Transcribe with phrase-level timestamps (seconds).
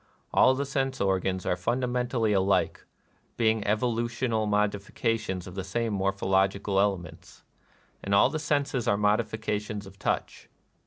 [0.33, 2.85] All the sense organs are fundamentally alike,
[3.37, 7.43] being evolu tional modifications of the same morphological elements;—
[8.03, 10.49] and all the senses are modifica tions of touch.